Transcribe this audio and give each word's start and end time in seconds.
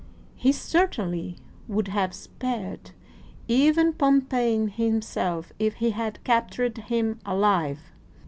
He 0.35 0.51
certainly 0.51 1.37
[would 1.67 1.89
have 1.89 2.15
spared] 2.15 2.89
even 3.47 3.93
[Pompey 3.93 4.65
himself 4.65 5.53
if] 5.59 5.75
he 5.75 5.91
had 5.91 6.23
captured 6.23 6.75
him 6.79 7.19
alive. 7.23 7.81